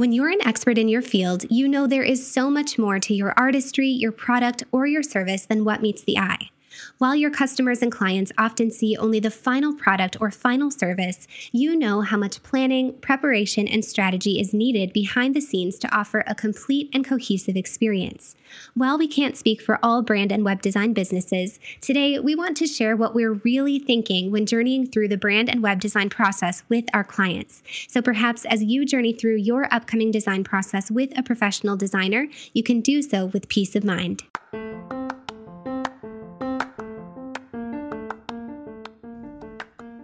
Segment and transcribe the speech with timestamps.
[0.00, 3.12] When you're an expert in your field, you know there is so much more to
[3.12, 6.48] your artistry, your product, or your service than what meets the eye.
[6.98, 11.76] While your customers and clients often see only the final product or final service, you
[11.76, 16.34] know how much planning, preparation, and strategy is needed behind the scenes to offer a
[16.34, 18.36] complete and cohesive experience.
[18.74, 22.66] While we can't speak for all brand and web design businesses, today we want to
[22.66, 26.84] share what we're really thinking when journeying through the brand and web design process with
[26.92, 27.62] our clients.
[27.88, 32.62] So perhaps as you journey through your upcoming design process with a professional designer, you
[32.62, 34.22] can do so with peace of mind.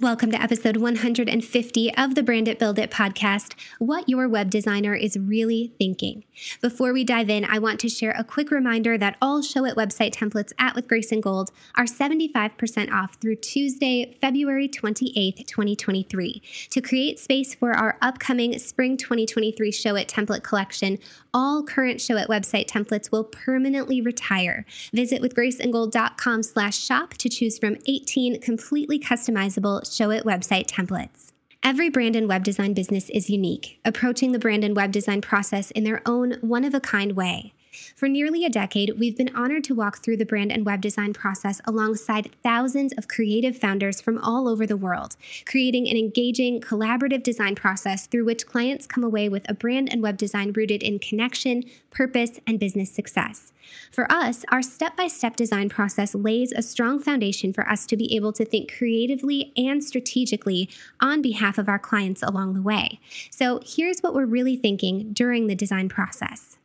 [0.00, 4.94] Welcome to episode 150 of the Brand It Build It podcast What Your Web Designer
[4.94, 6.24] is Really Thinking.
[6.62, 10.14] Before we dive in, I want to share a quick reminder that all Showit website
[10.14, 16.42] templates at With Grace and Gold are 75% off through Tuesday, February 28th, 2023.
[16.70, 20.96] To create space for our upcoming Spring 2023 Showit template collection,
[21.34, 24.64] all current Showit website templates will permanently retire.
[24.94, 31.32] Visit withgraceandgold.com slash shop to choose from 18 completely customizable Showit website templates.
[31.64, 35.72] Every brand and web design business is unique, approaching the brand and web design process
[35.72, 37.52] in their own one of a kind way.
[37.94, 41.12] For nearly a decade, we've been honored to walk through the brand and web design
[41.12, 47.22] process alongside thousands of creative founders from all over the world, creating an engaging, collaborative
[47.22, 50.98] design process through which clients come away with a brand and web design rooted in
[50.98, 53.52] connection, purpose, and business success.
[53.90, 57.96] For us, our step by step design process lays a strong foundation for us to
[57.96, 60.68] be able to think creatively and strategically
[61.00, 63.00] on behalf of our clients along the way.
[63.30, 66.56] So here's what we're really thinking during the design process.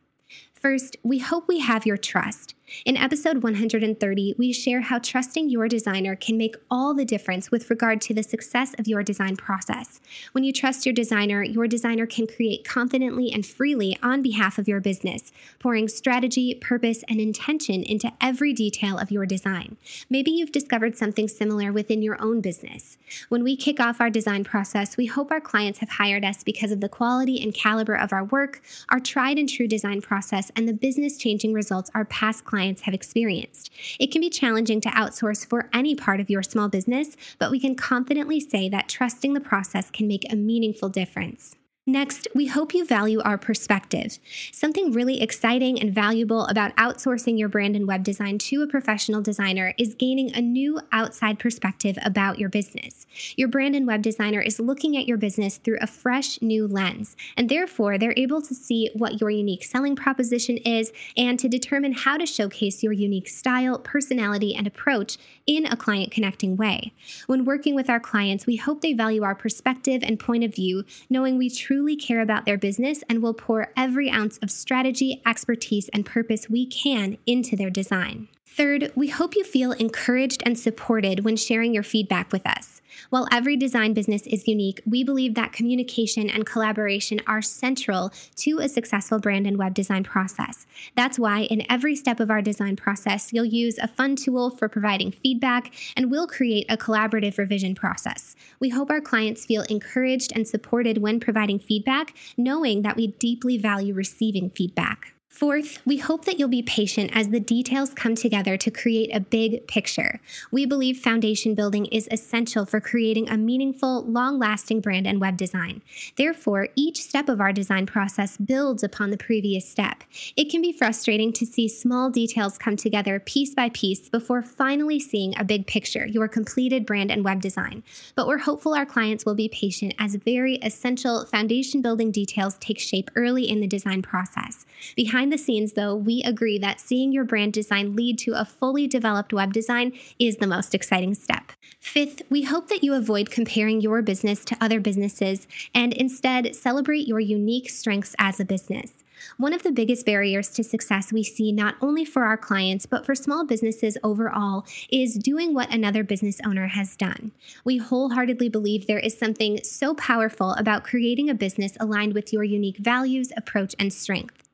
[0.66, 2.55] First, we hope we have your trust.
[2.84, 7.70] In episode 130, we share how trusting your designer can make all the difference with
[7.70, 10.00] regard to the success of your design process.
[10.32, 14.66] When you trust your designer, your designer can create confidently and freely on behalf of
[14.66, 19.76] your business, pouring strategy, purpose, and intention into every detail of your design.
[20.10, 22.98] Maybe you've discovered something similar within your own business.
[23.28, 26.72] When we kick off our design process, we hope our clients have hired us because
[26.72, 30.68] of the quality and caliber of our work, our tried and true design process, and
[30.68, 33.70] the business changing results our past clients clients have experienced.
[34.00, 37.60] It can be challenging to outsource for any part of your small business, but we
[37.60, 41.54] can confidently say that trusting the process can make a meaningful difference.
[41.88, 44.18] Next, we hope you value our perspective.
[44.50, 49.22] Something really exciting and valuable about outsourcing your brand and web design to a professional
[49.22, 53.06] designer is gaining a new outside perspective about your business.
[53.36, 57.16] Your brand and web designer is looking at your business through a fresh new lens,
[57.36, 61.92] and therefore they're able to see what your unique selling proposition is and to determine
[61.92, 66.92] how to showcase your unique style, personality, and approach in a client connecting way.
[67.28, 70.84] When working with our clients, we hope they value our perspective and point of view,
[71.08, 75.20] knowing we truly truly care about their business and will pour every ounce of strategy,
[75.26, 78.28] expertise, and purpose we can into their design.
[78.46, 82.75] Third, we hope you feel encouraged and supported when sharing your feedback with us.
[83.10, 88.58] While every design business is unique, we believe that communication and collaboration are central to
[88.58, 90.66] a successful brand and web design process.
[90.94, 94.68] That's why, in every step of our design process, you'll use a fun tool for
[94.68, 98.36] providing feedback and we'll create a collaborative revision process.
[98.60, 103.58] We hope our clients feel encouraged and supported when providing feedback, knowing that we deeply
[103.58, 105.15] value receiving feedback.
[105.36, 109.20] Fourth, we hope that you'll be patient as the details come together to create a
[109.20, 110.18] big picture.
[110.50, 115.36] We believe foundation building is essential for creating a meaningful, long lasting brand and web
[115.36, 115.82] design.
[116.16, 120.04] Therefore, each step of our design process builds upon the previous step.
[120.38, 124.98] It can be frustrating to see small details come together piece by piece before finally
[124.98, 127.82] seeing a big picture, your completed brand and web design.
[128.14, 132.80] But we're hopeful our clients will be patient as very essential foundation building details take
[132.80, 134.64] shape early in the design process.
[134.94, 138.44] Behind behind the scenes, though, we agree that seeing your brand design lead to a
[138.44, 141.50] fully developed web design is the most exciting step.
[141.80, 147.08] Fifth, we hope that you avoid comparing your business to other businesses and instead celebrate
[147.08, 148.92] your unique strengths as a business.
[149.36, 153.04] One of the biggest barriers to success we see not only for our clients, but
[153.04, 157.32] for small businesses overall is doing what another business owner has done.
[157.64, 162.44] We wholeheartedly believe there is something so powerful about creating a business aligned with your
[162.44, 164.45] unique values, approach, and strength.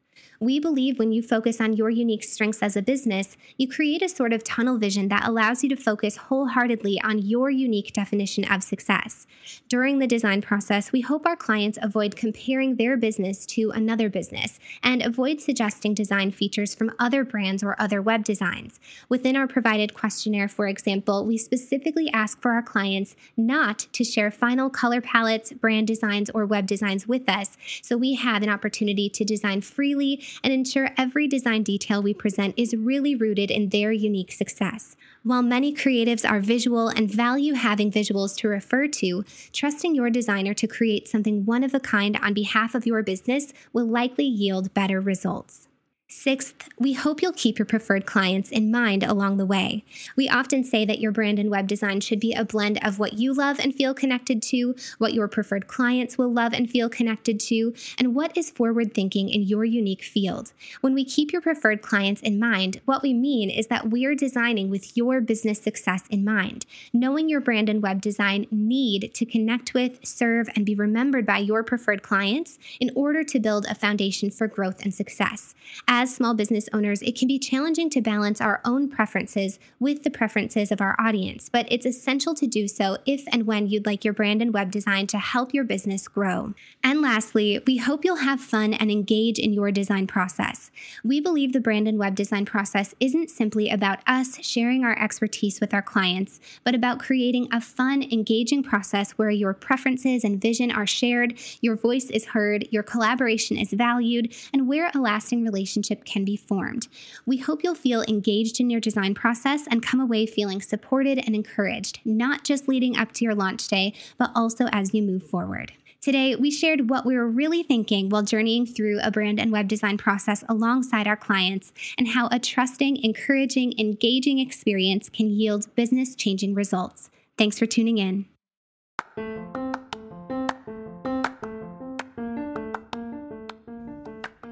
[0.43, 4.09] We believe when you focus on your unique strengths as a business, you create a
[4.09, 8.65] sort of tunnel vision that allows you to focus wholeheartedly on your unique definition of
[8.65, 9.29] success.
[9.69, 14.59] During the design process, we hope our clients avoid comparing their business to another business
[14.83, 18.81] and avoid suggesting design features from other brands or other web designs.
[19.09, 24.33] Within our provided questionnaire, for example, we specifically ask for our clients not to share
[24.33, 29.09] final color palettes, brand designs, or web designs with us so we have an opportunity
[29.09, 33.93] to design freely and ensure every design detail we present is really rooted in their
[33.93, 34.97] unique success.
[35.25, 40.55] While many creatives are visual and value having visuals to refer to, trusting your designer
[40.55, 44.75] to create something one of a kind on behalf of your business will likely yield
[44.75, 45.69] better results.
[46.15, 49.83] Sixth, we hope you'll keep your preferred clients in mind along the way.
[50.15, 53.15] We often say that your brand and web design should be a blend of what
[53.15, 57.41] you love and feel connected to, what your preferred clients will love and feel connected
[57.41, 60.53] to, and what is forward thinking in your unique field.
[60.83, 64.69] When we keep your preferred clients in mind, what we mean is that we're designing
[64.69, 66.67] with your business success in mind.
[66.93, 71.39] Knowing your brand and web design need to connect with, serve, and be remembered by
[71.39, 75.55] your preferred clients in order to build a foundation for growth and success.
[75.89, 80.03] As as small business owners, it can be challenging to balance our own preferences with
[80.03, 83.87] the preferences of our audience, but it's essential to do so if and when you'd
[83.87, 86.55] like your brand and web design to help your business grow.
[86.83, 90.73] And lastly, we hope you'll have fun and engage in your design process.
[91.05, 95.61] We believe the brand and web design process isn't simply about us sharing our expertise
[95.61, 100.73] with our clients, but about creating a fun, engaging process where your preferences and vision
[100.73, 105.92] are shared, your voice is heard, your collaboration is valued, and where a lasting relationship
[105.93, 106.89] relationship can be formed.
[107.27, 111.35] We hope you'll feel engaged in your design process and come away feeling supported and
[111.35, 115.73] encouraged, not just leading up to your launch day, but also as you move forward.
[116.01, 119.69] Today, we shared what we were really thinking while journeying through a brand and web
[119.69, 126.17] design process alongside our clients and how a trusting, encouraging, engaging experience can yield business
[126.17, 127.09] changing results.
[127.39, 128.32] Thanks for tuning in.